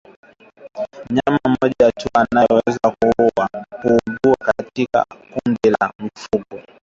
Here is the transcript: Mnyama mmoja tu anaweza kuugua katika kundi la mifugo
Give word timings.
Mnyama 1.09 1.39
mmoja 1.47 1.91
tu 1.91 2.09
anaweza 2.13 2.95
kuugua 2.99 4.35
katika 4.45 5.05
kundi 5.05 5.69
la 5.81 5.93
mifugo 5.99 6.63